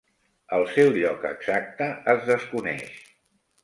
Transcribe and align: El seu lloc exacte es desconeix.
El 0.57 0.65
seu 0.77 0.89
lloc 0.95 1.29
exacte 1.33 1.93
es 2.17 2.29
desconeix. 2.35 3.03